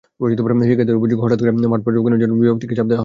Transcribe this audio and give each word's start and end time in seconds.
শিক্ষার্থীদের 0.29 0.99
অভিযোগ, 0.99 1.17
হঠাৎ 1.23 1.39
করে 1.41 1.51
মাঠ 1.51 1.61
পর্যবেক্ষণ 1.85 2.09
পরীক্ষার 2.09 2.21
জন্য 2.23 2.33
বিভাগ 2.43 2.57
থেকে 2.61 2.73
চাপ 2.77 2.85
দেওয়া 2.87 2.97
হয়। 2.97 2.99